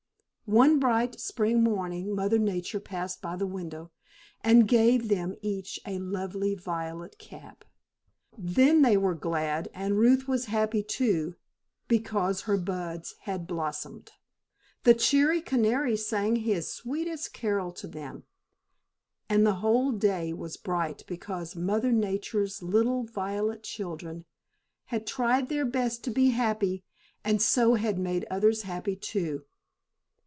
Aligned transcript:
One 0.59 0.79
bright 0.79 1.17
spring 1.17 1.63
morning 1.63 2.13
Mother 2.13 2.37
Nature 2.37 2.81
passed 2.81 3.21
by 3.21 3.37
the 3.37 3.47
window 3.47 3.89
and 4.43 4.67
gave 4.67 5.07
them 5.07 5.37
each 5.41 5.79
a 5.87 5.97
lovely 5.97 6.55
violet 6.55 7.17
cap. 7.17 7.63
Then 8.37 8.81
they 8.81 8.97
were, 8.97 9.13
glad, 9.15 9.69
and 9.73 9.97
Ruth 9.97 10.27
was 10.27 10.47
happy, 10.47 10.83
too, 10.83 11.35
because 11.87 12.41
her 12.41 12.57
buds 12.57 13.15
had 13.21 13.47
blossomed. 13.47 14.11
The 14.83 14.93
cheery 14.93 15.39
canary 15.39 15.95
sang 15.95 16.35
his 16.35 16.67
sweetest 16.67 17.31
carol 17.31 17.71
to 17.71 17.87
them, 17.87 18.25
and 19.29 19.47
the 19.47 19.53
whole 19.63 19.93
day 19.93 20.33
was 20.33 20.57
bright 20.57 21.05
because 21.07 21.55
Mother 21.55 21.93
Nature's 21.93 22.61
little 22.61 23.03
violet 23.05 23.63
children 23.63 24.25
had 24.87 25.07
tried 25.07 25.47
their 25.47 25.65
best 25.65 26.03
to 26.03 26.11
be 26.11 26.31
happy 26.31 26.83
and 27.23 27.41
so 27.41 27.75
had 27.75 27.97
made 27.97 28.25
others 28.29 28.63
happy, 28.63 28.97
too. 28.97 29.45